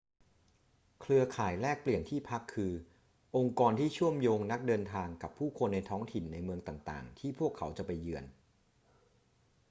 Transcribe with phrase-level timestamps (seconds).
[1.01, 2.73] เครือข่ายแลกเปลี่ยนที่พัก คือ
[3.37, 8.25] องค์กรที่เชื่อมโยงนักเดินทางกับผู้คนในท้องถิ่นในเมืองต่าง ๆ ที่พวกเขาจะไปเยือน